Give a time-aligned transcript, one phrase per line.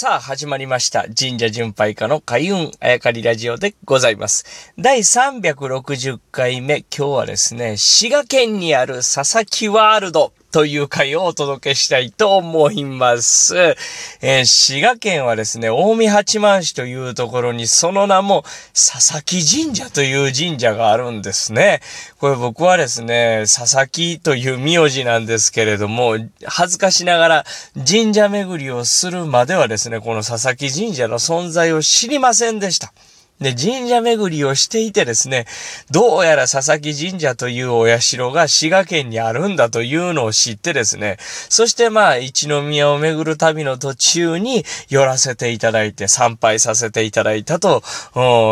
[0.00, 1.06] さあ、始まりました。
[1.12, 4.72] 神社巡拝家の開運あやかりラジオでございます。
[4.78, 13.56] 第360回目、今日はですね、滋賀県にある佐々木ワールドという回をお届けしたいと思います。
[14.22, 21.80] えー、滋賀県はですね、大見八幡市というところにその名も佐々木神社という神社があるんですね。
[22.18, 27.46] これ僕はですね、佐々木という名字なんですけれども、恥ずかしながら
[27.86, 32.92] 神社巡りをするまではですね、この佐々木神社の存在を知りませんでした。
[33.40, 35.46] で、神社巡りをしていてですね、
[35.90, 47.82] どうやら佐々木神社というお社が滋賀県にあるんだというのを知ってですね、そしてまあ、一宮を巡る旅の途中に寄らせていただいて参拝させていただいたと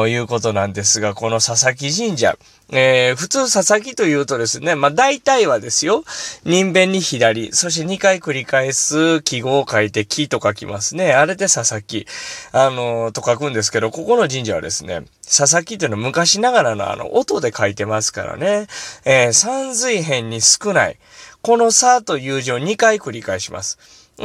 [0.07, 2.39] いうことなんですが、この佐々木神社、
[2.71, 6.05] えー、普通佐々木というとですね、まあ大体はですよ、
[6.45, 11.13] 人弁に左、そして2回繰り返す記号を書いて木と書きますね。
[11.13, 12.07] あれで佐々木、
[12.53, 18.67] あのー、と書くんですけど、ここの神社はですね、佐々木というのは昔ながらのあの音で書いてますからね、
[19.05, 20.99] えー、三髄辺に少ない。
[21.43, 23.79] このさという字を2回繰り返します。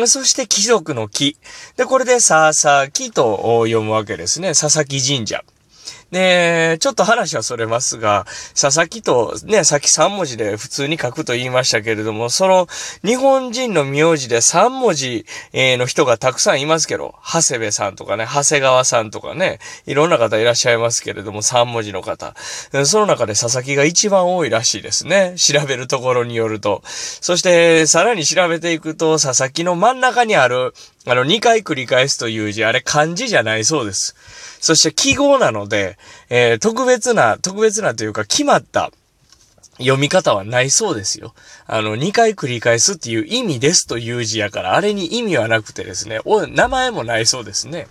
[0.07, 1.38] そして貴族の木。
[1.75, 4.49] で、これでささきと読むわけですね。
[4.49, 5.44] 佐々木神社。
[6.11, 8.25] で、ちょっと話はそれますが、
[8.59, 12.67] 佐々木とね、さっき3文字で普通に書くと言いましたけれども、その
[13.03, 22.35] 日本人の名字で3文字の人がたくさんいますけど、長谷部さんとかね、長谷川さんとかね、いろんな方いらっしゃいますけれども、3文字の方。
[22.85, 25.35] その中で佐々木が一番多いらしいですね。
[25.37, 26.81] 調べるところによると。
[26.85, 30.73] そして、さらに調べていくと、佐々木の真ん中にある、
[31.07, 34.16] あの、2回繰り返すという字、あれ漢字じゃないそうです。
[34.59, 35.97] そして記号なので、
[36.30, 38.91] えー、特別な、特別なというか決まった
[39.77, 41.33] 読み方はないそうですよ。
[41.66, 47.88] あの、2回繰り返すっていう意味ですという字やから、あれに意味はなくてですね、お、名前もないそうですね。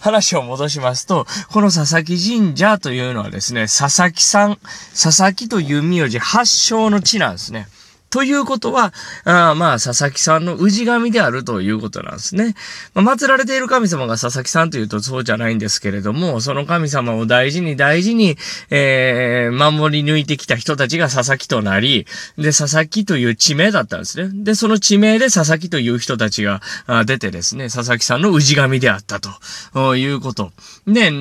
[0.00, 4.58] 話を戻しますと、この佐々木神社というのはですね、佐々木さん、
[4.92, 7.68] 佐々木という名字発祥の地なんですね。
[8.10, 8.92] ということは、
[9.24, 12.56] あまあ、佐々木さんの氏神であるということなんですね。
[12.92, 18.36] まあ、祀られている神様が佐々木さんというとそうじゃないんですけれども、その神様を大事に大事に、
[18.70, 22.06] えー、守り抜いてきた人たちが佐々木となり、
[22.36, 24.30] で、佐々木という地名だったんですね。
[24.42, 26.60] で、その地名で佐々木という人たちが
[27.06, 30.50] 出てですね、佐々木さんの氏神であったということ。
[30.88, 31.12] で、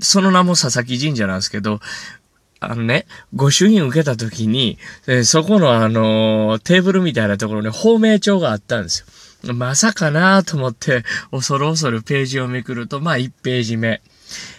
[0.00, 1.80] その名も佐々木神社なんですけど、
[2.60, 9.04] あのね、ご主人受けた時に、えー、そこのあのー、テーブルみたいなところに芳名帳があったんです
[9.46, 9.54] よ。
[9.54, 14.00] まさかなと思って、恐る恐るページをめくると、まあ1ページ目。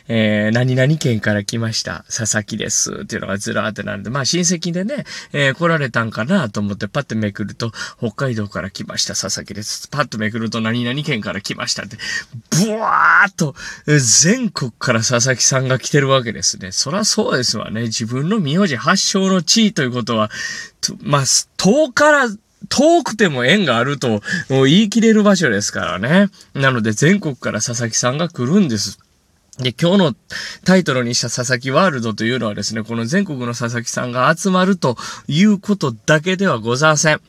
[0.08, 2.06] えー、何々県から来ました。
[2.08, 3.02] 佐々木です。
[3.03, 9.16] っていうのがずらーってなるんで、まあ親戚でね、えー、来られたんかなと思ってパッてめくると、北海道から来ました。
[9.16, 9.88] 佐々木です。
[9.88, 11.97] パッとめくると何々県から来ましたって、
[12.66, 13.56] ブワーっと、
[13.86, 16.72] 全国から佐々木さんが来てるわけですね。
[16.72, 17.84] そらそうですわね。
[17.84, 20.30] 自分の名字発祥の地位ということは、
[21.02, 21.24] まあ、
[21.57, 22.30] 遠から
[22.69, 26.30] 遠くても縁があると言い切れる場所ですからね。
[26.53, 29.00] なので全国から佐々木さんが来るんです。
[29.60, 30.16] で、今日の
[30.66, 37.22] タイトルにした佐々木ワールドというのはですね、この全国の佐々木さんが集まるということだけではございません。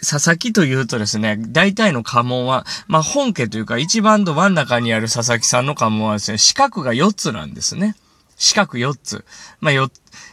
[0.00, 7.94] 佐々木というとですね、大体の家紋は、まあ、本家というか一番ど真ん中にある佐々木さんの家紋はですね、四角が4つなんですね。
[8.36, 9.24] 四角4つ。
[9.60, 9.90] まあ、4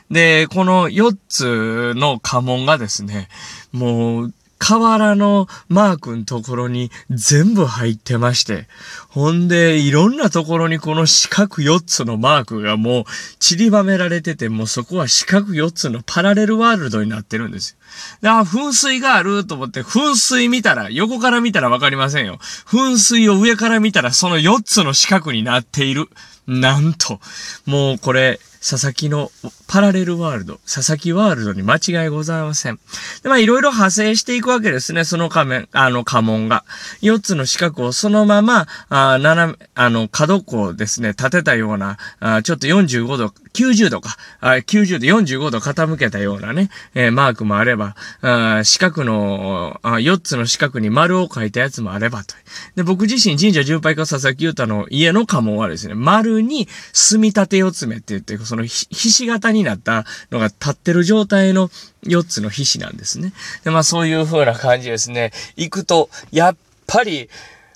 [0.10, 3.30] で、この4つの家紋がですね、
[3.72, 8.68] もう、河原のマークのところに全部入ってまして、
[9.10, 13.04] ほんで、いろんなところにこの四角4つのマークがもう
[13.40, 17.78] 散りばめられてて、もうそこは四角4つのパラレルワールドになってるんですよ。
[18.22, 22.38] で、あ、噴水があると思って、噴水見たら、横から見たらわかりませんよ。
[22.68, 26.08] 噴水を上から見たらその4つの四角になっている。
[26.52, 27.20] なんと、
[27.66, 29.32] もうこれ、佐々木の
[29.68, 32.80] パラレルワールド、佐々木ワールドに間違いございません。
[33.24, 36.64] で、まあ、いろいろ派生していくわけですね、その仮面、あの、家紋が。
[37.02, 52.36] 四つの四角をそのまま、あ斜め、あの、角っこをですね、立てたような、あちょっと45度、90度か、あ90度、45度傾けたようなね、えー、マークもあれば、あ四角のあ、四つの四角に丸を書いたやつもあればと。
[52.76, 61.70] で、僕自身神社巡拝家佐々木優太の家の家紋はですね、丸に墨立て四つ目って言って、そのひし形になったのが立ってる状態の
[62.04, 63.34] 4つのひしなんですね。
[63.64, 65.32] で、まあそういう風な感じですね。
[65.56, 66.56] 行くと、やっ
[66.88, 67.30] ぱり、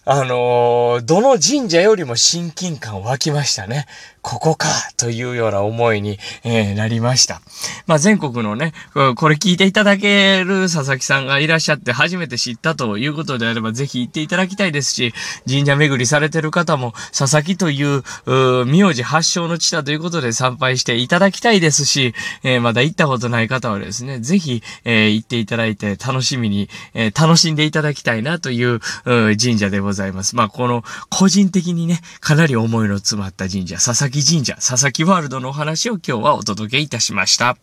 [0.08, 3.88] あのー、どの神社よりも親近感湧きましたね。
[4.26, 4.68] ここか
[4.98, 7.42] というような思いに、えー、なりました。
[7.86, 8.74] まあ、全国のね、
[9.16, 15.14] これ聞いていただける佐々木さんがいらっしゃって初めて知ったということであれば、ぜひ行っていただきたいですし、
[15.48, 30.36] 神社巡りされてる方も、佐々木という、う名字発祥の地だということで参拝していただきたいですし、えー、まだ行ったことない方はですね、ぜひ、えー、行っていただいて楽しみに、えー、楽しんでいただきたいなという神社でございます。
[30.36, 37.58] まあ、この、個人的にね、かなり思いの詰まった神社、佐々木神社、佐々木ワールドのお話を今日はお届けいたしました。